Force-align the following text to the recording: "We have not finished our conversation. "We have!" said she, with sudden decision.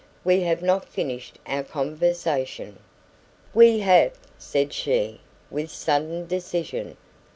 "We 0.23 0.41
have 0.41 0.63
not 0.63 0.89
finished 0.89 1.37
our 1.45 1.61
conversation. 1.61 2.79
"We 3.53 3.81
have!" 3.81 4.13
said 4.39 4.73
she, 4.73 5.21
with 5.51 5.69
sudden 5.69 6.25
decision. 6.25 6.97